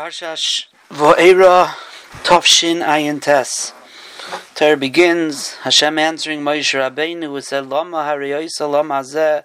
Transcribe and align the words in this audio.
Parshash 0.00 0.64
Vo'era 0.88 1.74
Tovshin 2.24 2.82
Ayin 2.82 3.20
Tes. 3.20 3.74
Torah 4.54 4.78
begins, 4.78 5.56
Hashem 5.56 5.98
answering 5.98 6.40
Moshe 6.40 6.72
Rabbeinu 6.72 7.24
who 7.24 7.42
said, 7.42 7.66
Lama 7.66 7.98
hariyoisa 7.98 8.70
lama 8.70 9.00
zeh, 9.00 9.44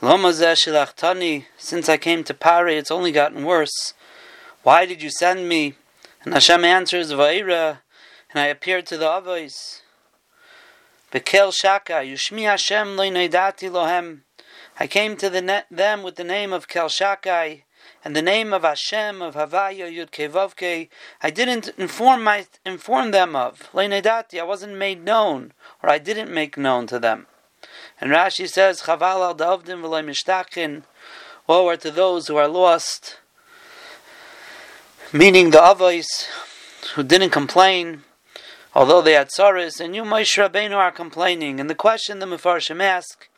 lama 0.00 0.28
zeh 0.28 0.54
shilachtani, 0.54 1.46
since 1.58 1.88
I 1.88 1.96
came 1.96 2.22
to 2.22 2.32
Pari, 2.32 2.76
it's 2.76 2.92
only 2.92 3.10
gotten 3.10 3.44
worse. 3.44 3.94
Why 4.62 4.86
did 4.86 5.02
you 5.02 5.10
send 5.10 5.48
me? 5.48 5.74
And 6.22 6.32
Hashem 6.32 6.64
answers, 6.64 7.10
Vo'era, 7.10 7.80
and 8.30 8.40
I 8.40 8.46
appeared 8.46 8.86
to 8.86 8.96
the 8.96 9.06
Avos. 9.06 9.80
Bekel 11.10 11.52
Shaka, 11.52 12.04
Yushmi 12.04 12.42
Hashem 12.42 12.96
lo 12.96 13.10
lohem. 13.10 14.20
I 14.78 14.86
came 14.86 15.16
to 15.16 15.28
the 15.28 15.64
them 15.68 16.04
with 16.04 16.14
the 16.14 16.22
name 16.22 16.52
of 16.52 16.68
Kel 16.68 16.86
Shakai, 16.88 17.62
and 18.04 18.14
the 18.14 18.22
name 18.22 18.52
of 18.52 18.62
Hashem 18.62 19.20
of 19.20 19.34
Havaya 19.34 19.90
Yud 19.90 20.10
Kevavke, 20.10 20.88
I 21.22 21.30
didn't 21.30 21.70
inform 21.76 22.24
my 22.24 22.46
inform 22.64 23.10
them 23.10 23.34
of. 23.34 23.68
Leinedati, 23.72 24.38
I 24.38 24.44
wasn't 24.44 24.76
made 24.76 25.04
known, 25.04 25.52
or 25.82 25.90
I 25.90 25.98
didn't 25.98 26.32
make 26.32 26.56
known 26.56 26.86
to 26.86 26.98
them. 26.98 27.26
And 28.00 28.10
Rashi 28.10 28.48
says, 28.48 28.82
Chaval 28.82 29.22
al 29.22 29.34
davdim 29.34 29.82
v'loy 29.82 30.82
woe 31.46 31.68
are 31.68 31.76
to 31.76 31.90
those 31.90 32.28
who 32.28 32.36
are 32.36 32.48
lost, 32.48 33.18
meaning 35.12 35.50
the 35.50 35.58
Avos 35.58 36.06
who 36.94 37.02
didn't 37.02 37.30
complain, 37.30 38.02
although 38.74 39.02
they 39.02 39.12
had 39.12 39.30
sorrows, 39.30 39.80
and 39.80 39.94
you, 39.94 40.02
Moshe 40.02 40.36
Rabbeinu, 40.36 40.76
are 40.76 40.92
complaining. 40.92 41.60
And 41.60 41.70
the 41.70 41.74
question 41.74 42.18
the 42.18 42.26
Mefarshim 42.26 42.80
ask 42.80 43.28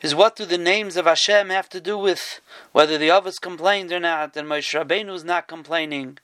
is 0.00 0.14
what 0.14 0.36
do 0.36 0.46
the 0.46 0.58
names 0.58 0.96
of 0.96 1.04
Hashem 1.04 1.50
have 1.50 1.68
to 1.70 1.80
do 1.80 1.98
with 1.98 2.40
whether 2.72 2.96
the 2.96 3.10
others 3.10 3.38
complained 3.38 3.92
or 3.92 4.00
not, 4.00 4.36
and 4.36 4.48
Moshe 4.48 4.78
Rabbeinu 4.78 5.14
is 5.14 5.24
not 5.24 5.46
complaining? 5.46 6.18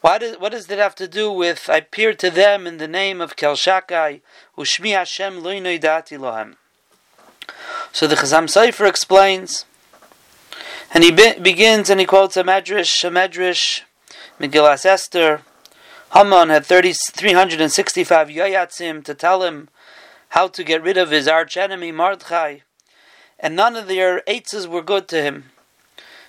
What, 0.00 0.22
is, 0.22 0.38
what 0.38 0.52
does 0.52 0.66
that 0.66 0.78
have 0.78 0.94
to 0.96 1.08
do 1.08 1.30
with 1.30 1.68
I 1.68 1.78
appeared 1.78 2.18
to 2.20 2.30
them 2.30 2.66
in 2.66 2.78
the 2.78 2.88
name 2.88 3.20
of 3.20 3.36
Kel 3.36 3.54
Shakai, 3.54 4.20
Ushmi 4.56 4.92
Hashem 4.92 5.42
Loinoi 5.42 5.80
Dati 5.80 6.18
Lohem? 6.18 6.54
So 7.92 8.06
the 8.06 8.14
Chasam 8.14 8.44
Sofer 8.44 8.88
explains, 8.88 9.64
and 10.92 11.04
he 11.04 11.10
be, 11.10 11.34
begins 11.40 11.90
and 11.90 12.00
he 12.00 12.06
quotes 12.06 12.36
a 12.36 12.44
medrash, 12.44 13.04
a 13.04 13.10
medrash, 13.10 13.82
Megillas 14.40 14.84
Esther. 14.84 15.42
Haman 16.14 16.48
had 16.48 16.64
30, 16.64 16.92
365 16.92 18.28
yayatzim 18.28 19.04
to 19.04 19.14
tell 19.14 19.42
him 19.42 19.68
how 20.30 20.48
to 20.48 20.64
get 20.64 20.82
rid 20.82 20.96
of 20.96 21.10
his 21.10 21.28
arch 21.28 21.56
enemy 21.56 21.92
Mordechai 21.92 22.58
and 23.38 23.54
none 23.54 23.76
of 23.76 23.86
their 23.86 24.20
eitzes 24.22 24.66
were 24.66 24.82
good 24.82 25.08
to 25.08 25.22
him. 25.22 25.50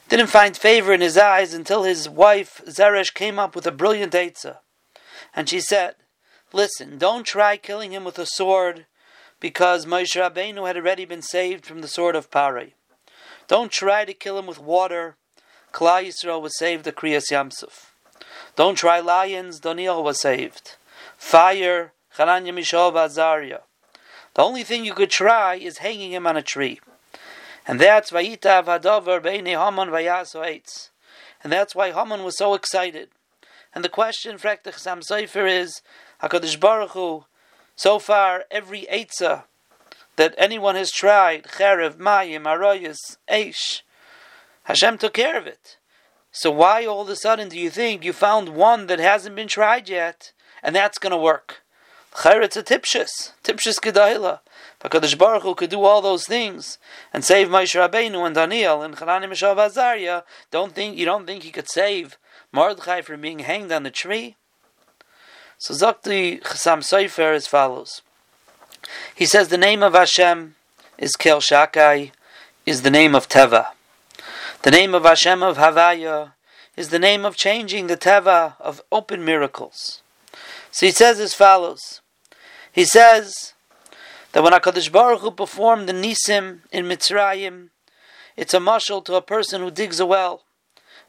Didn't 0.10 0.28
find 0.28 0.58
favor 0.58 0.92
in 0.94 1.02
his 1.02 1.18
eyes 1.18 1.54
until 1.54 1.84
his 1.84 2.10
wife 2.10 2.62
Zeresh 2.68 3.14
came 3.14 3.38
up 3.38 3.56
with 3.56 3.68
a 3.68 3.72
brilliant 3.72 4.14
eitzah. 4.14 4.58
And 5.36 5.48
she 5.48 5.60
said, 5.60 5.96
Listen, 6.52 6.98
don't 6.98 7.26
try 7.26 7.58
killing 7.58 7.92
him 7.92 8.04
with 8.04 8.18
a 8.18 8.26
sword, 8.26 8.88
because 9.40 9.86
Moshe 9.86 10.20
Rabbeinu 10.20 10.66
had 10.66 10.78
already 10.78 11.06
been 11.06 11.22
saved 11.22 11.66
from 11.66 11.82
the 11.82 11.88
sword 11.88 12.16
of 12.16 12.32
Pari. 12.32 12.74
Don't 13.48 13.72
try 13.72 14.04
to 14.06 14.14
kill 14.14 14.38
him 14.40 14.48
with 14.48 14.60
water. 14.60 15.16
Klal 15.72 16.08
Yisrael 16.08 16.42
was 16.42 16.58
saved 16.58 16.84
the 16.84 16.92
Kriyas 16.92 17.32
Yamsuf. 17.32 17.92
Don't 18.56 18.76
try 18.76 19.00
lions. 19.00 19.60
Daniel 19.60 20.04
was 20.04 20.20
saved. 20.20 20.76
Fire. 21.18 21.94
Chananya 22.16 22.54
Mishael 22.54 22.92
Azariah. 22.92 23.62
The 24.34 24.44
only 24.44 24.64
thing 24.64 24.86
you 24.86 24.94
could 24.94 25.10
try 25.10 25.56
is 25.56 25.78
hanging 25.78 26.12
him 26.12 26.28
on 26.28 26.36
a 26.36 26.42
tree. 26.42 26.80
And 27.70 27.80
that's 27.80 28.10
Vayita 28.10 28.64
Vadover 28.66 29.22
Beini 29.22 29.50
Haman 29.50 29.90
Vayaso 29.90 30.44
Eitz. 30.44 30.90
And 31.44 31.54
that's 31.54 31.76
why 31.76 31.92
Haman 31.92 32.24
was 32.24 32.36
so 32.36 32.56
excited. 32.56 33.10
And 33.76 33.86
the 33.86 33.90
question, 33.90 34.40
Fraktach 34.40 34.80
Sam 34.80 35.04
Sefer, 35.04 35.46
is 35.46 35.84
HaKadosh 36.24 36.60
Baruch 36.60 36.90
Hu, 36.94 37.26
so 37.76 38.00
far, 38.00 38.46
every 38.50 38.88
Eitzah 38.92 39.44
that 40.16 40.34
anyone 40.36 40.74
has 40.74 40.90
tried, 40.90 41.44
Cherev, 41.44 41.98
Mayim, 41.98 42.46
Aroyas, 42.46 43.18
Eish, 43.30 43.84
Hashem 44.64 44.98
took 44.98 45.14
care 45.14 45.38
of 45.38 45.46
it. 45.46 45.78
So 46.32 46.50
why 46.50 46.88
all 46.88 47.04
of 47.04 47.10
a 47.10 47.16
sudden 47.16 47.50
do 47.50 47.60
you 47.60 47.70
think 47.70 48.04
you 48.04 48.14
found 48.14 48.50
one 48.50 48.88
that 48.88 48.98
hasn't 48.98 49.36
been 49.36 49.48
tried 49.48 49.88
yet, 49.88 50.32
and 50.64 50.76
that's 50.76 50.98
going 50.98 51.12
to 51.12 51.18
work? 51.18 51.62
Chayr, 52.14 52.44
it's 52.44 52.58
a 52.58 52.64
tipshus, 52.64 53.34
tipshus 53.44 53.80
gedayla. 53.80 54.40
Hakadosh 54.82 55.18
Baruch 55.18 55.44
Hu 55.44 55.56
could 55.56 55.70
do 55.70 55.84
all 55.84 56.02
those 56.02 56.26
things 56.26 56.78
and 57.14 57.24
save 57.24 57.50
Moshe 57.50 57.76
Rabbeinu 57.76 58.26
and 58.26 58.36
Daniel 58.36 58.82
and 58.82 58.96
Hanani 58.96 59.28
Mishael 59.28 59.60
Azariah. 59.60 60.24
Don't 60.52 60.74
think 60.74 60.98
you 60.98 61.06
don't 61.06 61.26
think 61.26 61.44
he 61.44 61.52
could 61.52 61.70
save 61.70 62.18
Mordechai 62.52 63.02
from 63.02 63.22
being 63.22 63.40
hanged 63.40 63.72
on 63.72 63.84
the 63.84 63.92
tree. 63.92 64.36
So 65.58 65.74
Zakti 65.74 66.42
Chasam 66.42 66.80
Sofer 66.80 67.36
as 67.36 67.46
follows. 67.46 68.02
He 69.14 69.26
says 69.26 69.50
the 69.50 69.58
name 69.58 69.84
of 69.84 69.94
Hashem 69.94 70.56
is 70.98 71.18
Kel 71.18 71.42
Shakai, 71.42 72.12
is 72.66 72.82
the 72.84 72.92
name 72.92 73.14
of 73.14 73.28
Teva. 73.28 73.68
The 74.62 74.72
name 74.72 74.96
of 74.96 75.04
Hashem 75.04 75.44
of 75.44 75.58
Havaya 75.58 76.34
is 76.78 76.90
the 76.90 77.00
name 77.00 77.26
of 77.26 77.36
changing 77.36 77.88
the 77.88 77.98
Teva 77.98 78.54
of 78.62 78.82
open 78.92 79.26
miracles. 79.26 80.02
So 80.72 80.86
he 80.86 80.92
says 80.94 81.20
as 81.20 81.34
follows. 81.34 82.00
He 82.72 82.86
says 82.86 83.54
that 84.32 84.44
when 84.44 84.54
HaKadosh 84.54 84.92
Baruch 84.92 85.22
Hu 85.22 85.32
performed 85.32 85.90
the 85.90 85.94
Nisim 85.94 86.60
in 86.72 86.86
Mitzrayim, 86.86 87.70
it's 88.38 88.54
a 88.54 88.60
mashal 88.60 89.04
to 89.06 89.16
a 89.16 89.22
person 89.22 89.62
who 89.62 89.72
digs 89.72 90.00
a 90.00 90.06
well. 90.06 90.44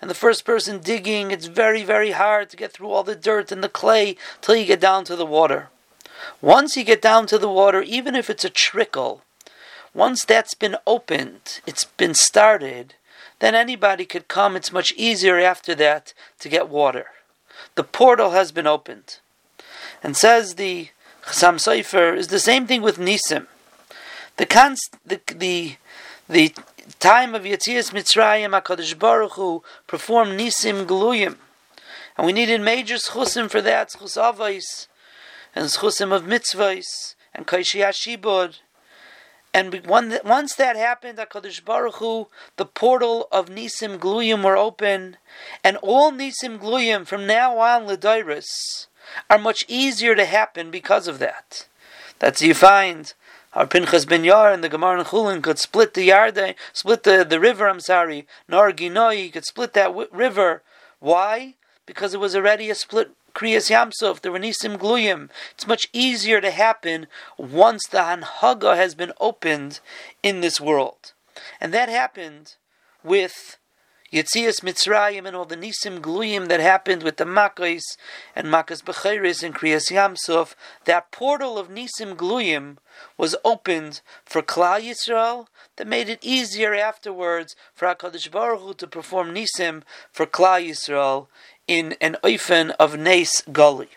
And 0.00 0.08
the 0.08 0.14
first 0.14 0.44
person 0.44 0.80
digging, 0.80 1.30
it's 1.30 1.46
very, 1.46 1.84
very 1.84 2.12
hard 2.12 2.48
to 2.50 2.56
get 2.56 2.72
through 2.72 2.90
all 2.90 3.02
the 3.02 3.14
dirt 3.14 3.52
and 3.52 3.62
the 3.62 3.68
clay 3.68 4.16
till 4.40 4.56
you 4.56 4.64
get 4.64 4.80
down 4.80 5.04
to 5.04 5.16
the 5.16 5.26
water. 5.26 5.68
Once 6.40 6.76
you 6.76 6.84
get 6.84 7.02
down 7.02 7.26
to 7.26 7.38
the 7.38 7.48
water, 7.48 7.82
even 7.82 8.14
if 8.14 8.30
it's 8.30 8.44
a 8.44 8.50
trickle, 8.50 9.22
once 9.92 10.24
that's 10.24 10.54
been 10.54 10.76
opened, 10.86 11.60
it's 11.66 11.84
been 11.84 12.14
started, 12.14 12.94
then 13.40 13.54
anybody 13.54 14.04
could 14.04 14.28
come. 14.28 14.56
It's 14.56 14.72
much 14.72 14.92
easier 14.96 15.38
after 15.38 15.74
that 15.74 16.14
to 16.38 16.48
get 16.48 16.68
water. 16.68 17.06
The 17.74 17.84
portal 17.84 18.30
has 18.30 18.52
been 18.52 18.66
opened. 18.66 19.18
And 20.02 20.16
says 20.16 20.54
the 20.54 20.88
Chasam 21.22 21.56
Sofer 21.56 22.16
is 22.16 22.28
the 22.28 22.38
same 22.38 22.66
thing 22.66 22.82
with 22.82 22.98
Nisim. 22.98 23.46
The 24.36 24.46
const, 24.46 24.96
the 25.04 25.20
the 25.34 25.76
the 26.28 26.54
time 26.98 27.34
of 27.34 27.42
Yetzias 27.42 27.92
Mitzrayim, 27.92 28.58
Hakadosh 28.58 28.98
Baruch 28.98 29.32
Hu 29.32 29.62
performed 29.86 30.38
Nisim 30.38 30.86
Gluyim, 30.86 31.36
and 32.16 32.26
we 32.26 32.32
needed 32.32 32.60
major 32.60 32.96
schusim 32.96 33.50
for 33.50 33.60
that 33.60 33.90
schus 33.90 34.16
avos 34.16 34.86
and 35.54 35.66
schusim 35.66 36.12
of 36.12 36.24
mitzvahs 36.24 37.14
and 37.34 37.46
kaishi 37.46 37.80
shibud. 37.82 38.56
And 39.52 39.84
once 39.84 40.54
that 40.54 40.76
happened, 40.76 41.18
Hakadosh 41.18 41.64
Baruch 41.64 41.96
Hu, 41.96 42.28
the 42.56 42.64
portal 42.64 43.26
of 43.32 43.48
Nisim 43.48 43.98
Gluyim 43.98 44.44
were 44.44 44.56
open, 44.56 45.16
and 45.64 45.76
all 45.78 46.12
Nisim 46.12 46.58
Gluyim 46.58 47.04
from 47.04 47.26
now 47.26 47.58
on 47.58 47.86
Ledairis 47.86 48.86
are 49.28 49.38
much 49.38 49.64
easier 49.68 50.14
to 50.14 50.24
happen 50.24 50.70
because 50.70 51.08
of 51.08 51.18
that. 51.18 51.66
That's 52.18 52.42
you 52.42 52.54
find 52.54 53.12
our 53.52 53.66
Pinchas 53.66 54.04
ben 54.04 54.22
Yair 54.22 54.52
and 54.52 54.62
the 54.62 54.68
Gemara 54.68 54.98
and 54.98 55.08
Chulin 55.08 55.42
could 55.42 55.58
split 55.58 55.94
the 55.94 56.04
Yarde, 56.04 56.54
split 56.72 57.02
the, 57.02 57.24
the 57.28 57.40
river, 57.40 57.68
I'm 57.68 57.80
sorry, 57.80 58.26
Nar 58.48 58.72
Ginoi, 58.72 59.32
could 59.32 59.44
split 59.44 59.72
that 59.72 59.88
w- 59.88 60.08
river. 60.12 60.62
Why? 61.00 61.54
Because 61.86 62.14
it 62.14 62.20
was 62.20 62.36
already 62.36 62.70
a 62.70 62.74
split 62.74 63.10
Kriyas 63.34 63.70
Yamsuf, 63.70 64.20
the 64.20 64.28
Renisim 64.28 64.76
Gluyim. 64.76 65.30
It's 65.52 65.66
much 65.66 65.88
easier 65.92 66.40
to 66.40 66.50
happen 66.50 67.06
once 67.36 67.86
the 67.86 67.98
Hanhaga 67.98 68.76
has 68.76 68.94
been 68.94 69.12
opened 69.20 69.80
in 70.22 70.40
this 70.40 70.60
world. 70.60 71.12
And 71.60 71.72
that 71.72 71.88
happened 71.88 72.54
with 73.02 73.56
Yitzias 74.12 74.60
Mitzrayim 74.60 75.24
and 75.24 75.36
all 75.36 75.44
the 75.44 75.56
Nisim 75.56 76.00
Gluyim 76.00 76.48
that 76.48 76.58
happened 76.58 77.04
with 77.04 77.16
the 77.16 77.24
Makkos 77.24 77.82
and 78.34 78.48
Makkas 78.48 78.82
Bechiris 78.82 79.44
and 79.44 79.54
Kriyas 79.54 79.88
Yamsuf, 79.88 80.54
that 80.84 81.12
portal 81.12 81.56
of 81.56 81.68
Nisim 81.68 82.16
Gluyim 82.16 82.78
was 83.16 83.36
opened 83.44 84.00
for 84.24 84.42
Klal 84.42 84.80
Yisrael 84.80 85.46
that 85.76 85.86
made 85.86 86.08
it 86.08 86.18
easier 86.22 86.74
afterwards 86.74 87.54
for 87.72 87.86
HaKadosh 87.86 88.32
Baruch 88.32 88.60
Hu 88.60 88.74
to 88.74 88.86
perform 88.88 89.32
Nisim 89.32 89.82
for 90.10 90.26
Klal 90.26 90.68
Yisrael 90.68 91.28
in 91.68 91.94
an 92.00 92.16
Oifen 92.24 92.74
of 92.80 92.98
Nes 92.98 93.42
Gully. 93.52 93.90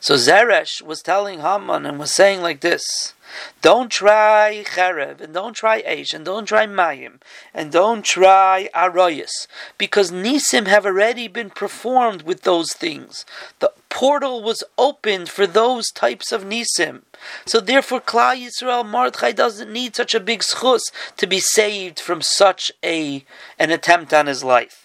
So 0.00 0.16
Zeresh 0.16 0.82
was 0.82 1.02
telling 1.02 1.40
Haman 1.40 1.86
and 1.86 1.98
was 1.98 2.12
saying 2.12 2.42
like 2.42 2.60
this. 2.60 3.14
Don't 3.62 3.90
try 3.90 4.62
cherev, 4.74 5.20
and 5.20 5.32
don't 5.32 5.54
try 5.54 5.80
eish, 5.82 6.12
and 6.12 6.24
don't 6.24 6.44
try 6.44 6.66
mayim, 6.66 7.20
and 7.54 7.72
don't 7.72 8.04
try 8.04 8.68
aroyas, 8.74 9.46
because 9.78 10.10
nisim 10.10 10.66
have 10.66 10.84
already 10.84 11.28
been 11.28 11.48
performed 11.48 12.22
with 12.22 12.42
those 12.42 12.74
things. 12.74 13.24
The 13.60 13.72
portal 13.88 14.42
was 14.42 14.64
opened 14.76 15.30
for 15.30 15.46
those 15.46 15.90
types 15.90 16.32
of 16.32 16.44
nisim. 16.44 17.02
So 17.46 17.60
therefore, 17.60 18.00
Klal 18.00 18.36
Yisrael 18.36 18.86
Mordechai 18.86 19.32
doesn't 19.32 19.72
need 19.72 19.96
such 19.96 20.14
a 20.14 20.20
big 20.20 20.40
schus 20.40 20.92
to 21.16 21.26
be 21.26 21.40
saved 21.40 22.00
from 22.00 22.20
such 22.20 22.70
a 22.84 23.24
an 23.58 23.70
attempt 23.70 24.12
on 24.12 24.26
his 24.26 24.44
life. 24.44 24.81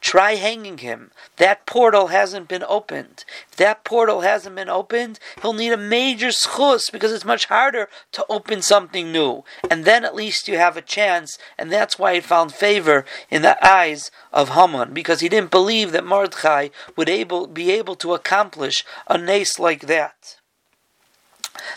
Try 0.00 0.36
hanging 0.36 0.78
him. 0.78 1.10
That 1.36 1.66
portal 1.66 2.06
hasn't 2.08 2.46
been 2.48 2.64
opened. 2.68 3.24
If 3.50 3.56
that 3.56 3.82
portal 3.82 4.20
hasn't 4.20 4.54
been 4.54 4.68
opened, 4.68 5.18
he'll 5.42 5.52
need 5.52 5.72
a 5.72 5.76
major 5.76 6.28
schus 6.28 6.90
because 6.90 7.12
it's 7.12 7.24
much 7.24 7.46
harder 7.46 7.88
to 8.12 8.24
open 8.28 8.62
something 8.62 9.10
new. 9.10 9.42
And 9.68 9.84
then 9.84 10.04
at 10.04 10.14
least 10.14 10.46
you 10.46 10.56
have 10.56 10.76
a 10.76 10.82
chance, 10.82 11.36
and 11.58 11.72
that's 11.72 11.98
why 11.98 12.14
he 12.14 12.20
found 12.20 12.54
favor 12.54 13.04
in 13.28 13.42
the 13.42 13.58
eyes 13.66 14.10
of 14.32 14.50
Haman, 14.50 14.94
because 14.94 15.20
he 15.20 15.28
didn't 15.28 15.50
believe 15.50 15.90
that 15.92 16.06
Mordechai 16.06 16.68
would 16.96 17.08
able, 17.08 17.48
be 17.48 17.72
able 17.72 17.96
to 17.96 18.14
accomplish 18.14 18.84
a 19.08 19.18
nace 19.18 19.58
like 19.58 19.82
that. 19.82 20.36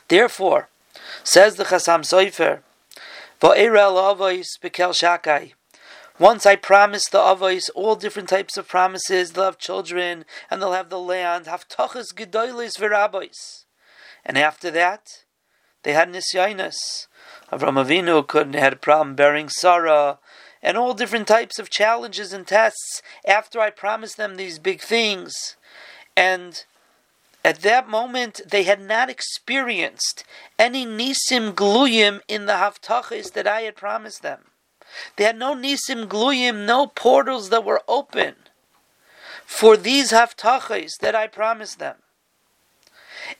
Therefore, 0.08 0.70
says 1.24 1.56
the 1.56 1.64
Chasam 1.66 2.02
Sofer, 2.02 2.62
once 6.22 6.46
I 6.46 6.56
promised 6.56 7.12
the 7.12 7.18
Avos 7.18 7.72
all 7.74 7.96
different 7.96 8.30
types 8.30 8.56
of 8.56 8.68
promises. 8.68 9.32
They'll 9.32 9.46
have 9.46 9.58
children 9.58 10.24
and 10.52 10.62
they'll 10.62 10.74
have 10.74 10.92
the 10.92 11.00
land. 11.00 11.46
Haftachas 11.46 12.14
gedolis 12.14 12.78
v'rabois. 12.78 13.66
And 14.24 14.38
after 14.38 14.70
that, 14.70 15.08
they 15.82 15.94
had 15.94 16.14
nisyainus. 16.14 17.08
Avram 17.52 17.84
Avinu 17.84 18.26
couldn't 18.26 18.54
had 18.54 18.74
a 18.74 18.76
problem 18.76 19.16
bearing 19.16 19.50
Sarah, 19.50 20.20
and 20.62 20.78
all 20.78 20.94
different 20.94 21.28
types 21.28 21.58
of 21.58 21.72
challenges 21.72 22.32
and 22.34 22.46
tests. 22.46 23.02
After 23.26 23.60
I 23.60 23.72
promised 23.72 24.18
them 24.18 24.36
these 24.36 24.60
big 24.60 24.80
things, 24.80 25.56
and 26.16 26.64
at 27.44 27.62
that 27.62 27.90
moment, 27.90 28.42
they 28.48 28.62
had 28.62 28.80
not 28.80 29.10
experienced 29.10 30.24
any 30.60 30.86
nisim 30.86 31.54
gluyim 31.54 32.22
in 32.28 32.46
the 32.46 32.54
haftachis 32.54 33.34
that 33.34 33.48
I 33.48 33.62
had 33.62 33.76
promised 33.76 34.22
them. 34.22 34.51
They 35.16 35.24
had 35.24 35.38
no 35.38 35.56
nisim 35.56 36.08
gluyim, 36.08 36.66
no 36.66 36.88
portals 36.88 37.50
that 37.50 37.64
were 37.64 37.82
open 37.88 38.36
for 39.46 39.78
these 39.78 40.12
haftachis 40.12 40.98
that 41.00 41.16
I 41.16 41.28
promised 41.28 41.80
them. 41.80 41.98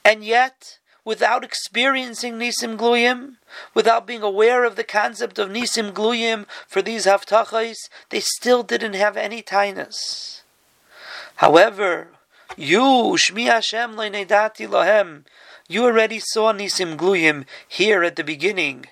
And 0.04 0.24
yet, 0.24 0.80
without 1.04 1.44
experiencing 1.44 2.36
nisim 2.36 2.78
gluyim, 2.78 3.38
without 3.74 4.06
being 4.06 4.22
aware 4.22 4.64
of 4.64 4.76
the 4.76 4.84
concept 4.84 5.40
of 5.40 5.50
nisim 5.50 5.92
gluyim 5.92 6.46
for 6.68 6.82
these 6.82 7.06
haftachis, 7.06 7.90
they 8.10 8.20
still 8.20 8.64
didn't 8.64 8.94
have 8.94 9.18
any 9.18 9.42
tainas. 9.42 10.42
However, 11.38 12.10
you, 12.58 12.82
Shmi 13.18 13.46
Hashem 13.46 13.96
Le'nedati 13.96 14.68
Lahem, 14.68 15.24
you 15.68 15.86
already 15.86 16.20
saw 16.20 16.52
Nisim 16.52 16.98
Gluyim 16.98 17.46
here 17.68 18.04
at 18.04 18.18
the 18.18 18.24
beginning 18.24 18.86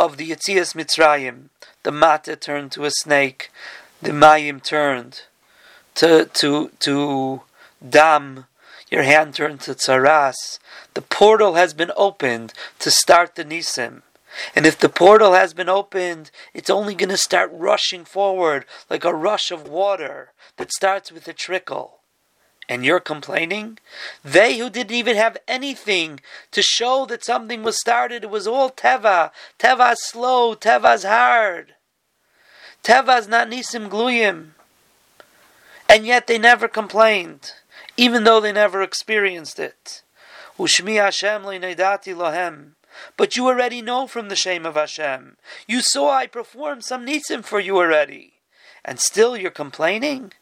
of 0.00 0.16
the 0.16 0.30
Yitzias 0.30 0.74
Mitzrayim. 0.74 1.50
The 1.82 1.92
Mata 1.92 2.34
turned 2.34 2.72
to 2.72 2.86
a 2.86 2.90
snake, 2.90 3.50
the 4.00 4.12
Mayim 4.12 4.62
turned 4.62 5.24
to, 5.96 6.24
to, 6.24 6.70
to 6.78 7.42
Dam, 7.86 8.46
your 8.90 9.02
hand 9.02 9.34
turned 9.34 9.60
to 9.60 9.74
Tsaras. 9.74 10.58
The 10.94 11.02
portal 11.02 11.52
has 11.54 11.74
been 11.74 11.92
opened 11.96 12.54
to 12.78 12.90
start 12.90 13.34
the 13.34 13.44
Nisim. 13.44 14.00
And 14.56 14.64
if 14.64 14.78
the 14.78 14.88
portal 14.88 15.34
has 15.34 15.52
been 15.52 15.68
opened, 15.68 16.30
it's 16.54 16.70
only 16.70 16.94
going 16.94 17.10
to 17.10 17.18
start 17.18 17.50
rushing 17.52 18.06
forward 18.06 18.64
like 18.88 19.04
a 19.04 19.12
rush 19.12 19.50
of 19.50 19.68
water 19.68 20.32
that 20.56 20.72
starts 20.72 21.12
with 21.12 21.28
a 21.28 21.34
trickle 21.34 21.99
and 22.70 22.84
you're 22.84 23.00
complaining? 23.00 23.78
They 24.22 24.58
who 24.58 24.70
didn't 24.70 24.94
even 24.94 25.16
have 25.16 25.36
anything 25.48 26.20
to 26.52 26.62
show 26.62 27.04
that 27.06 27.24
something 27.24 27.64
was 27.64 27.80
started, 27.80 28.22
it 28.22 28.30
was 28.30 28.46
all 28.46 28.70
Teva. 28.70 29.32
Teva's 29.58 30.06
slow, 30.06 30.54
Teva's 30.54 31.02
hard. 31.02 31.74
Teva's 32.84 33.26
not 33.26 33.50
Nisim 33.50 33.90
Gluyim. 33.90 34.50
And 35.88 36.06
yet 36.06 36.28
they 36.28 36.38
never 36.38 36.68
complained, 36.68 37.54
even 37.96 38.22
though 38.22 38.38
they 38.38 38.52
never 38.52 38.82
experienced 38.82 39.58
it. 39.58 40.02
Ushmi 40.56 40.94
Hashem 40.94 41.42
le'nedati 41.42 42.14
lohem. 42.14 42.74
But 43.16 43.34
you 43.34 43.48
already 43.48 43.82
know 43.82 44.06
from 44.06 44.28
the 44.28 44.36
shame 44.36 44.64
of 44.64 44.76
Hashem. 44.76 45.36
You 45.66 45.80
saw 45.80 46.10
I 46.12 46.28
performed 46.28 46.84
some 46.84 47.04
nisim 47.04 47.44
for 47.44 47.58
you 47.58 47.78
already. 47.78 48.34
And 48.84 49.00
still 49.00 49.36
you're 49.36 49.50
complaining? 49.50 50.32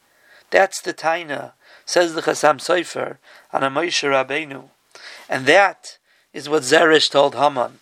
That's 0.51 0.79
the 0.81 0.93
taina 0.93 1.53
says 1.89 2.13
the 2.13 2.21
Chasam 2.21 2.59
Sofer 2.59 3.17
on 3.51 3.63
a 3.63 3.69
Moshe 3.71 4.07
Rabbeinu. 4.07 4.69
And 5.27 5.47
that 5.47 5.97
is 6.33 6.47
what 6.47 6.61
Zeresh 6.61 7.09
told 7.09 7.33
Haman. 7.33 7.79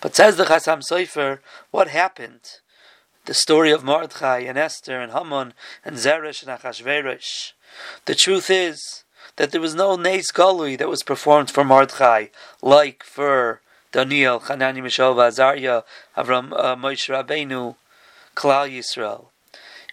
But 0.00 0.14
says 0.14 0.36
the 0.36 0.44
Chasam 0.44 0.80
Sofer, 0.88 1.40
what 1.72 1.88
happened? 1.88 2.60
The 3.24 3.34
story 3.34 3.72
of 3.72 3.82
Mordechai 3.82 4.40
and 4.40 4.56
Esther 4.56 5.00
and 5.00 5.10
Haman 5.10 5.54
and 5.84 5.96
Zeresh 5.96 6.46
and 6.46 6.56
Achashverosh. 6.56 7.54
The 8.04 8.14
truth 8.14 8.48
is 8.48 9.02
that 9.34 9.50
there 9.50 9.60
was 9.60 9.74
no 9.74 9.96
Nes 9.96 10.30
Galui 10.30 10.78
that 10.78 10.88
was 10.88 11.02
performed 11.02 11.50
for 11.50 11.64
Mordechai, 11.64 12.26
like 12.62 13.02
for 13.02 13.60
Daniel, 13.90 14.38
Hanani, 14.38 14.80
Mishael, 14.80 15.20
Azariah, 15.20 15.82
Avram, 16.16 16.52
uh, 16.52 16.76
Moshe 16.76 17.10
Rabbeinu, 17.10 17.74
Klal 18.36 18.70
Yisrael. 18.70 19.26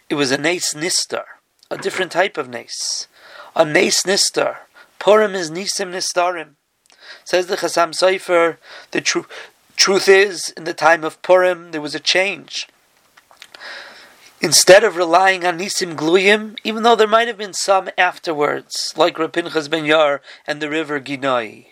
It 0.08 0.16
was 0.16 0.30
a 0.30 0.38
Nes 0.38 0.76
Nistar 0.76 1.41
a 1.72 1.78
different 1.78 2.12
type 2.12 2.38
of 2.38 2.50
nes. 2.50 3.08
A 3.56 3.64
nes 3.64 4.04
nistar. 4.04 4.58
Purim 5.00 5.34
is 5.34 5.50
nisim 5.50 5.92
nistarim. 5.92 6.56
Says 7.24 7.48
the 7.48 7.56
Chasam 7.56 7.94
Sofer, 7.94 8.58
the 8.92 9.02
tr- 9.02 9.20
truth 9.78 10.08
is, 10.10 10.54
in 10.58 10.66
the 10.66 10.74
time 10.74 11.04
of 11.04 11.22
Purim, 11.22 11.72
there 11.72 11.82
was 11.82 11.96
a 11.96 12.00
change. 12.00 12.68
Instead 14.42 14.84
of 14.84 14.98
relying 14.98 15.46
on 15.46 15.60
nisim 15.60 15.96
gluyim, 15.96 16.58
even 16.64 16.84
though 16.84 16.96
there 16.96 17.08
might 17.08 17.28
have 17.28 17.38
been 17.38 17.54
some 17.54 17.90
afterwards, 17.98 18.94
like 18.98 19.16
Rapinchas 19.16 19.70
ben 19.70 19.86
Yair 19.86 20.20
and 20.46 20.62
the 20.62 20.70
river 20.70 21.00
Ginoi, 21.00 21.68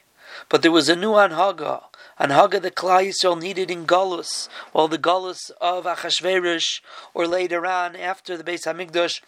but 0.47 0.61
there 0.61 0.71
was 0.71 0.87
a 0.87 0.95
new 0.95 1.11
anhaga, 1.11 1.83
anhaga 2.19 2.61
that 2.61 2.75
Klal 2.75 3.09
Yisrael 3.09 3.39
needed 3.39 3.69
in 3.69 3.85
Galus, 3.85 4.47
while 4.71 4.87
the 4.87 4.97
Galus 4.97 5.51
of 5.59 5.83
Achashverosh, 5.83 6.79
or 7.13 7.27
later 7.27 7.65
on 7.65 7.95
after 7.95 8.37
the 8.37 8.43
Beis 8.43 8.63
Hamikdash, 8.63 9.19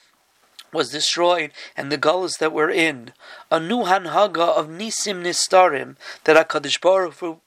was 0.74 0.92
destroyed 0.92 1.52
and 1.76 1.92
the 1.92 1.98
gullahs 1.98 2.38
that 2.38 2.54
were 2.54 2.70
in. 2.70 3.14
A 3.50 3.60
new 3.60 3.84
hanhaga 3.84 4.58
of 4.58 4.68
nisim 4.68 5.24
nistarim 5.24 5.96
that 6.24 6.48
HaKadosh 6.48 6.82
Baruch, 6.82 7.16
Hu, 7.16 7.42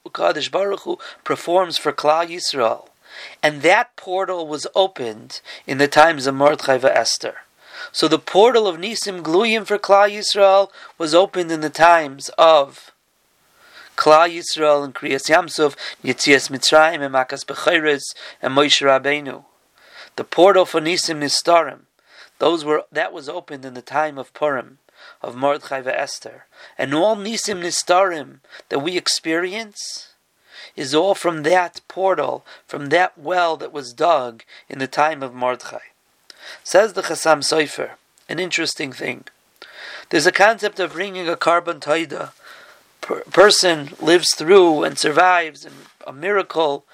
Baruch 0.51 0.81
Hu 0.81 0.99
performs 1.25 1.79
for 1.79 1.93
Klal 1.93 2.29
Yisrael. 2.29 2.89
And 3.43 3.63
that 3.63 3.95
portal 3.97 4.47
was 4.47 4.67
opened 4.75 5.41
in 5.67 5.79
the 5.79 5.89
times 5.89 6.27
of 6.27 6.35
Mordechai 6.35 6.79
Esther. 6.83 7.39
So 7.93 8.09
the 8.09 8.19
portal 8.19 8.67
of 8.67 8.77
Nisim 8.77 9.23
Gluyim 9.23 9.67
for 9.67 9.79
Klal 9.79 10.11
Yisrael 10.11 10.71
was 10.99 11.15
opened 11.15 11.53
in 11.53 11.61
the 11.61 11.71
times 11.71 12.29
of 12.39 12.93
Klal 13.97 14.29
Yisrael 14.29 14.85
and 14.85 14.95
Kriyas 14.95 15.31
Yamsuf, 15.31 15.77
Yitzias 16.03 16.51
Mitzrayim, 16.51 17.01
and 17.01 17.15
Makas 17.15 17.45
Bechiris, 17.45 18.15
and 18.43 18.55
Moshe 18.55 18.83
Rabbeinu. 18.83 19.45
The 20.17 20.25
portal 20.25 20.65
for 20.65 20.81
Nisim 20.81 21.21
Nistarim 21.21 21.83
those 22.45 22.63
were 22.63 22.85
that 22.93 23.11
was 23.11 23.27
opened 23.27 23.65
in 23.65 23.73
the 23.73 23.81
time 23.81 24.19
of 24.19 24.35
Purim, 24.35 24.77
of 25.23 25.35
Mordechai 25.35 25.81
Esther, 25.87 26.45
and 26.77 26.93
all 26.93 27.17
nisim 27.17 27.63
nistarim 27.63 28.41
that 28.69 28.81
we 28.81 28.99
experience 28.99 30.13
is 30.77 30.95
all 30.95 31.15
from 31.15 31.43
that 31.45 31.81
portal, 31.89 32.45
from 32.67 32.91
that 32.91 33.17
well 33.17 33.57
that 33.57 33.73
was 33.73 33.95
dug 33.95 34.43
in 34.69 34.79
the 34.79 34.87
time 34.87 35.23
of 35.23 35.33
Mordechai. 35.33 35.87
Says 36.63 36.93
the 36.93 37.01
Chasam 37.01 37.39
Sofer, 37.39 37.93
an 38.29 38.39
interesting 38.39 38.93
thing. 38.93 39.25
There's 40.11 40.27
a 40.27 40.41
concept 40.47 40.79
of 40.79 40.93
bringing 40.93 41.27
a 41.27 41.37
carbon 41.37 41.81
taida. 41.81 42.33
Per- 43.01 43.25
person 43.33 43.93
lives 44.03 44.35
through 44.35 44.85
and 44.85 44.99
survives, 44.99 45.65
and 45.65 45.77
a 46.07 46.13
miracle, 46.13 46.85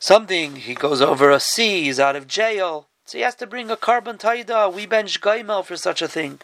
something. 0.00 0.56
He 0.56 0.74
goes 0.74 1.00
over 1.00 1.30
a 1.30 1.38
sea. 1.38 1.84
He's 1.84 2.00
out 2.00 2.16
of 2.16 2.26
jail. 2.26 2.88
So 3.06 3.18
he 3.18 3.22
has 3.22 3.36
to 3.36 3.46
bring 3.46 3.70
a 3.70 3.76
carbon 3.76 4.18
taida. 4.18 4.72
We 4.72 4.84
bench 4.84 5.20
gaimel 5.20 5.64
for 5.64 5.76
such 5.76 6.02
a 6.02 6.08
thing. 6.08 6.40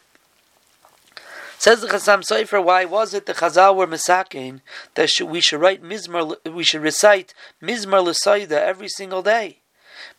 Says 1.58 1.80
the 1.80 1.88
Chasam 1.88 2.22
Sofer, 2.22 2.62
why 2.62 2.84
was 2.84 3.14
it 3.14 3.26
the 3.26 3.34
Chazal 3.34 3.76
were 3.76 3.86
misakin 3.86 4.60
that 4.94 5.10
we 5.20 5.40
should 5.40 5.60
write 5.60 5.82
mizmar, 5.82 6.36
we 6.52 6.64
should 6.64 6.82
recite 6.82 7.34
mizmar 7.62 8.02
l'saida 8.02 8.60
every 8.60 8.88
single 8.88 9.22
day? 9.22 9.58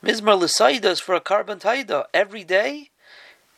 Mizmar 0.02 0.40
l'saida 0.40 0.86
is 0.86 1.00
for 1.00 1.16
a 1.16 1.22
carbon 1.22 1.60
taida 1.60 2.06
every 2.14 2.44
day. 2.44 2.90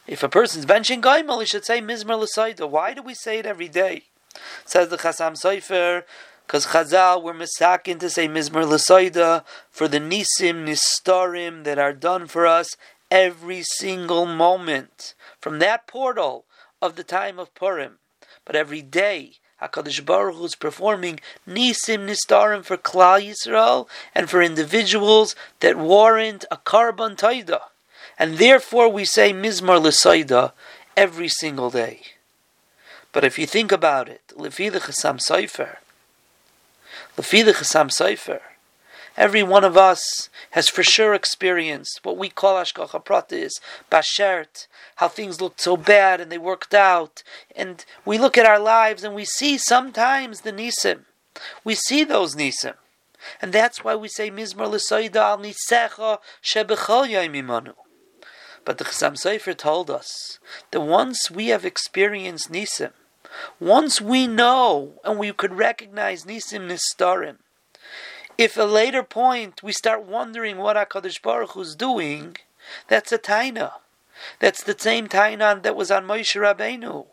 If 0.08 0.24
a 0.24 0.30
person's 0.30 0.66
benching 0.66 1.02
gaimel, 1.02 1.42
he 1.42 1.46
should 1.46 1.66
say 1.66 1.82
mizmar 1.82 2.20
l'saida. 2.20 2.70
Why 2.70 2.94
do 2.94 3.02
we 3.02 3.14
say 3.14 3.40
it 3.40 3.46
every 3.46 3.68
day? 3.68 4.06
Says 4.64 4.90
the 4.90 4.98
Chasam 4.98 5.34
Sofer, 5.34 6.04
because 6.46 6.68
Chazal 6.68 7.24
were 7.24 7.34
misakin 7.34 8.00
to 8.00 8.10
say 8.10 8.28
Mizmar 8.28 8.66
Lasaida 8.66 9.44
for 9.72 9.88
the 9.88 10.00
Nisim 10.00 10.66
Nistarim 10.66 11.64
that 11.64 11.80
are 11.80 11.94
done 11.94 12.28
for 12.28 12.46
us 12.46 12.78
every 13.10 13.64
single 13.64 14.26
moment 14.26 15.16
from 15.40 15.60
that 15.60 15.88
portal 15.88 16.46
of 16.82 16.96
the 16.96 17.04
time 17.04 17.40
of 17.40 17.54
Purim. 17.56 17.98
But 18.46 18.56
every 18.56 18.82
day, 18.82 19.34
HaKadosh 19.62 20.06
Baruch 20.06 20.36
Hu 20.36 20.46
is 20.46 20.56
performing 20.56 21.20
Nisim 21.48 22.08
Nistarim 22.08 22.64
for 22.64 22.78
Klal 22.78 23.26
Yisrael 23.26 23.88
and 24.14 24.30
for 24.30 24.42
individuals 24.42 25.36
that 25.62 25.78
warrant 25.78 26.46
a 26.52 26.58
carbon 26.58 27.16
taida. 27.16 27.62
And 28.20 28.38
therefore 28.38 28.90
we 28.90 29.06
say 29.06 29.34
Mizmar 29.34 29.82
L'Saida 29.82 30.54
every 30.96 31.28
single 31.28 31.70
day. 31.70 32.02
But 33.12 33.24
if 33.24 33.40
you 33.40 33.48
think 33.48 33.72
about 33.72 34.10
it, 34.10 34.22
Lefi 34.36 34.72
the 34.72 34.80
Chasam 34.80 35.20
Sofer, 35.20 35.78
Lefi 37.18 37.46
the 37.46 37.54
Chasam 37.54 37.88
Sofer, 37.88 38.42
every 39.16 39.42
one 39.42 39.64
of 39.64 39.78
us 39.78 40.30
has 40.52 40.68
for 40.68 40.84
sure 40.84 41.14
experienced 41.14 42.02
what 42.04 42.18
we 42.18 42.28
call 42.28 42.56
Hashgacha 42.56 43.06
Pratis, 43.06 43.54
Bashert, 43.90 44.68
how 44.98 45.08
things 45.08 45.40
looked 45.40 45.62
so 45.62 45.78
bad 45.78 46.20
and 46.20 46.30
they 46.30 46.38
worked 46.38 46.74
out. 46.74 47.24
And 47.56 47.86
we 48.04 48.18
look 48.18 48.38
at 48.38 48.46
our 48.46 48.60
lives 48.60 49.06
and 49.06 49.16
we 49.16 49.24
see 49.24 49.58
sometimes 49.58 50.42
the 50.42 50.52
Nisim. 50.52 51.06
We 51.64 51.74
see 51.74 52.04
those 52.04 52.36
Nisim. 52.36 52.76
And 53.42 53.54
that's 53.54 53.82
why 53.82 53.96
we 53.96 54.10
say 54.10 54.30
Mizmar 54.30 54.70
L'Soida 54.70 55.22
al 55.22 55.38
Nisecha 55.38 56.20
Shebechol 56.44 57.08
Yaimimanu. 57.08 57.76
But 58.66 58.78
the 58.78 58.84
Chasam 58.84 59.14
Sofer 59.14 59.56
told 59.56 59.90
us 59.90 60.40
that 60.72 60.82
once 60.82 61.32
we 61.32 61.48
have 61.48 61.64
experienced 61.64 62.52
Nisim, 62.52 62.92
once 63.60 64.00
we 64.02 64.28
know 64.28 64.94
and 65.04 65.20
we 65.20 65.32
could 65.32 65.54
recognize 65.54 66.26
Nisim 66.26 66.70
Nistarim, 66.70 67.38
if 68.38 68.58
at 68.58 68.64
a 68.64 68.66
later 68.66 69.04
point 69.04 69.64
we 69.64 69.72
start 69.72 70.04
wondering 70.04 70.58
what 70.58 70.76
HaKadosh 70.76 71.22
Baruch 71.22 71.56
is 71.58 71.76
doing, 71.76 72.36
that's 72.88 73.12
a 73.12 73.18
taina. 73.18 73.74
That's 74.40 74.64
the 74.64 74.78
same 74.78 75.08
taina 75.08 75.62
that 75.64 75.76
was 75.76 75.92
on 75.92 76.06
Moshe 76.06 76.40
Rabbeinu. 76.40 77.08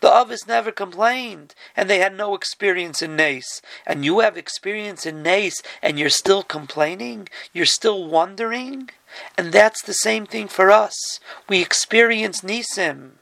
The 0.00 0.10
others 0.10 0.46
never 0.46 0.72
complained, 0.72 1.54
and 1.76 1.88
they 1.88 1.98
had 1.98 2.16
no 2.16 2.34
experience 2.34 3.00
in 3.00 3.14
Nace. 3.14 3.62
And 3.86 4.04
you 4.04 4.20
have 4.20 4.36
experience 4.36 5.06
in 5.06 5.22
Nace, 5.22 5.62
and 5.80 5.98
you're 5.98 6.10
still 6.10 6.42
complaining? 6.42 7.28
You're 7.52 7.66
still 7.66 8.08
wondering? 8.08 8.90
And 9.36 9.52
that's 9.52 9.82
the 9.82 9.92
same 9.94 10.26
thing 10.26 10.48
for 10.48 10.70
us. 10.70 11.20
We 11.48 11.62
experience 11.62 12.40
Nisim. 12.40 13.12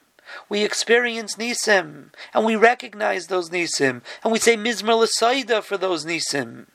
We 0.49 0.63
experience 0.63 1.35
Nisim, 1.35 2.11
and 2.33 2.45
we 2.45 2.55
recognize 2.55 3.27
those 3.27 3.49
Nisim, 3.49 4.01
and 4.23 4.31
we 4.31 4.39
say 4.39 4.55
Mizmar 4.55 4.97
L'Saida 4.97 5.61
for 5.61 5.77
those 5.77 6.05
Nisim. 6.05 6.67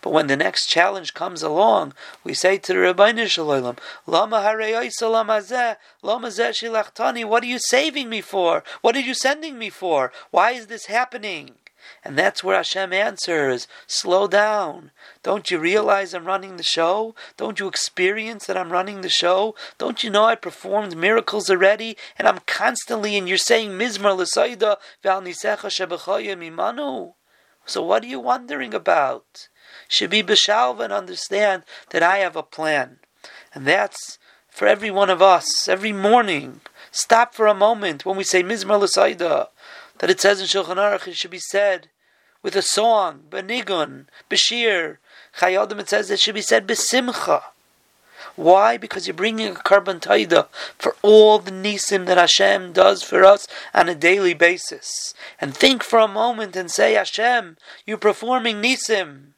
But 0.00 0.12
when 0.12 0.28
the 0.28 0.36
next 0.36 0.66
challenge 0.66 1.14
comes 1.14 1.42
along, 1.42 1.94
we 2.22 2.32
say 2.32 2.58
to 2.58 2.72
the 2.72 2.78
Rabbeinu 2.78 3.26
Shalom, 3.26 3.76
Lama 4.06 4.36
Lama 4.36 5.76
Lama 6.02 6.28
Shilachtani, 6.28 7.24
what 7.24 7.42
are 7.42 7.46
you 7.46 7.58
saving 7.58 8.08
me 8.08 8.20
for? 8.20 8.64
What 8.80 8.96
are 8.96 9.00
you 9.00 9.14
sending 9.14 9.58
me 9.58 9.70
for? 9.70 10.12
Why 10.30 10.52
is 10.52 10.68
this 10.68 10.86
happening? 10.86 11.56
And 12.04 12.18
that's 12.18 12.44
where 12.44 12.56
Hashem 12.56 12.92
answers, 12.92 13.66
slow 13.86 14.26
down. 14.26 14.90
Don't 15.22 15.50
you 15.50 15.58
realize 15.58 16.12
I'm 16.12 16.26
running 16.26 16.56
the 16.56 16.62
show? 16.62 17.14
Don't 17.36 17.58
you 17.58 17.68
experience 17.68 18.46
that 18.46 18.56
I'm 18.56 18.72
running 18.72 19.00
the 19.00 19.08
show? 19.08 19.54
Don't 19.78 20.04
you 20.04 20.10
know 20.10 20.24
I 20.24 20.34
performed 20.34 20.96
miracles 20.96 21.48
already? 21.48 21.96
And 22.18 22.28
I'm 22.28 22.40
constantly, 22.46 23.16
and 23.16 23.28
you're 23.28 23.38
saying, 23.38 23.70
Mizmar 23.70 24.16
l'sayda 24.16 24.76
mimanu. 25.04 27.14
So 27.66 27.82
what 27.82 28.04
are 28.04 28.08
you 28.08 28.20
wondering 28.20 28.74
about? 28.74 29.48
should 29.88 30.10
be 30.10 30.22
b'shalva 30.22 30.84
and 30.84 30.92
understand 30.92 31.64
that 31.90 32.02
I 32.02 32.18
have 32.18 32.36
a 32.36 32.42
plan. 32.42 32.98
And 33.54 33.66
that's 33.66 34.18
for 34.48 34.68
every 34.68 34.90
one 34.90 35.10
of 35.10 35.22
us, 35.22 35.68
every 35.68 35.92
morning. 35.92 36.60
Stop 36.90 37.34
for 37.34 37.46
a 37.46 37.54
moment 37.54 38.04
when 38.04 38.16
we 38.16 38.24
say 38.24 38.42
Mizmar 38.42 38.80
L'Saida, 38.80 39.48
that 39.98 40.10
it 40.10 40.20
says 40.20 40.40
in 40.40 40.46
Shulchan 40.46 40.76
Aruch, 40.76 41.08
it 41.08 41.16
should 41.16 41.30
be 41.30 41.38
said 41.38 41.88
with 42.42 42.56
a 42.56 42.62
song, 42.62 43.22
benigun, 43.30 44.06
b'shir. 44.30 44.98
Chayodim, 45.38 45.80
it 45.80 45.88
says 45.88 46.10
it 46.10 46.20
should 46.20 46.34
be 46.34 46.42
said 46.42 46.66
b'simcha. 46.66 47.42
Why? 48.36 48.76
Because 48.76 49.06
you're 49.06 49.14
bringing 49.14 49.48
a 49.48 49.54
carbon 49.54 50.00
taida 50.00 50.48
for 50.76 50.96
all 51.02 51.38
the 51.38 51.52
nisim 51.52 52.06
that 52.06 52.18
Hashem 52.18 52.72
does 52.72 53.02
for 53.02 53.24
us 53.24 53.46
on 53.72 53.88
a 53.88 53.94
daily 53.94 54.34
basis. 54.34 55.14
And 55.40 55.56
think 55.56 55.84
for 55.84 56.00
a 56.00 56.08
moment 56.08 56.56
and 56.56 56.70
say, 56.70 56.94
Hashem, 56.94 57.56
you're 57.86 57.96
performing 57.96 58.60
nisim. 58.60 59.34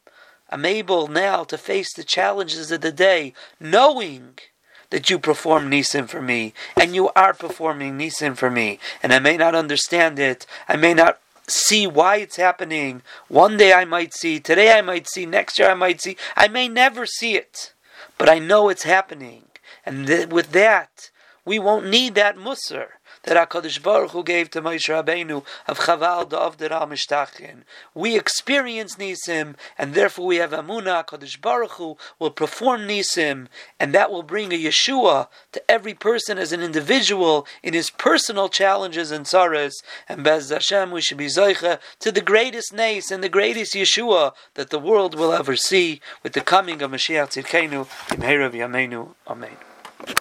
I'm 0.49 0.65
able 0.65 1.07
now 1.07 1.43
to 1.43 1.57
face 1.57 1.93
the 1.93 2.03
challenges 2.03 2.71
of 2.71 2.81
the 2.81 2.91
day, 2.91 3.33
knowing 3.59 4.39
that 4.89 5.09
you 5.09 5.19
perform 5.19 5.69
Nisim 5.69 6.07
for 6.07 6.21
me, 6.21 6.53
and 6.75 6.95
you 6.95 7.09
are 7.15 7.33
performing 7.33 7.97
Nisim 7.97 8.35
for 8.35 8.49
me. 8.49 8.79
And 9.03 9.13
I 9.13 9.19
may 9.19 9.37
not 9.37 9.55
understand 9.55 10.19
it, 10.19 10.45
I 10.67 10.75
may 10.75 10.93
not 10.93 11.19
see 11.47 11.87
why 11.87 12.17
it's 12.17 12.35
happening. 12.35 13.01
One 13.27 13.57
day 13.57 13.73
I 13.73 13.85
might 13.85 14.13
see, 14.13 14.39
today 14.39 14.77
I 14.77 14.81
might 14.81 15.07
see, 15.07 15.25
next 15.25 15.57
year 15.59 15.69
I 15.69 15.75
might 15.75 16.01
see, 16.01 16.17
I 16.35 16.47
may 16.47 16.67
never 16.67 17.05
see 17.05 17.35
it, 17.35 17.73
but 18.17 18.29
I 18.29 18.39
know 18.39 18.69
it's 18.69 18.83
happening. 18.83 19.43
And 19.85 20.07
th- 20.07 20.27
with 20.27 20.51
that, 20.51 21.09
we 21.45 21.59
won't 21.59 21.87
need 21.87 22.15
that 22.15 22.37
musr 22.37 22.96
that 23.27 23.49
HaKadosh 23.49 23.83
Baruch 23.83 24.11
Hu 24.11 24.23
gave 24.23 24.49
to 24.51 24.61
Moshe 24.61 24.87
Rabbeinu 24.87 25.43
of 25.67 25.79
Chaval 25.79 26.29
Da'av 26.29 26.55
Dera 26.55 26.87
Mishtachin. 26.87 27.63
We 27.93 28.17
experience 28.17 28.95
Nisim, 28.95 29.55
and 29.77 29.93
therefore 29.93 30.27
we 30.27 30.37
have 30.37 30.51
Amunah, 30.51 31.05
HaKadosh 31.05 31.41
Baruch 31.41 31.71
Hu 31.71 31.97
will 32.19 32.31
perform 32.31 32.87
Nisim, 32.87 33.47
and 33.79 33.93
that 33.93 34.11
will 34.11 34.23
bring 34.23 34.53
a 34.53 34.55
Yeshua 34.57 35.27
to 35.51 35.71
every 35.71 35.93
person 35.93 36.37
as 36.37 36.53
an 36.53 36.61
individual 36.61 37.45
in 37.61 37.73
his 37.73 37.89
personal 37.89 38.47
challenges 38.47 39.11
and 39.11 39.27
sorrows. 39.27 39.75
And 40.07 40.23
Bez 40.23 40.49
Hashem, 40.49 40.91
we 40.91 41.01
should 41.01 41.17
be 41.17 41.25
Zoicha 41.27 41.79
to 41.99 42.13
the 42.13 42.21
greatest 42.21 42.73
Nace 42.73 43.11
and 43.11 43.21
the 43.21 43.29
greatest 43.29 43.73
Yeshua 43.73 44.31
that 44.53 44.69
the 44.69 44.79
world 44.79 45.15
will 45.15 45.33
ever 45.33 45.57
see 45.57 45.99
with 46.23 46.31
the 46.31 46.41
coming 46.41 46.81
of 46.81 46.91
Mashiach 46.91 47.43
Tzidkenu, 47.43 47.87
Imherav 48.15 48.53
Yameinu. 48.53 49.15
Amen. 49.27 49.57